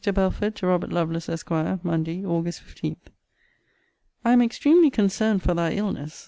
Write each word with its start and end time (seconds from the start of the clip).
BELFORD, 0.15 0.55
TO 0.55 0.65
ROBERT 0.65 0.89
LOVELACE, 0.91 1.29
ESQ. 1.29 1.51
MONDAY, 1.83 2.23
AUG. 2.25 2.51
15. 2.55 2.95
I 4.25 4.33
am 4.33 4.41
extremely 4.41 4.89
concerned 4.89 5.43
for 5.43 5.53
thy 5.53 5.73
illness. 5.73 6.19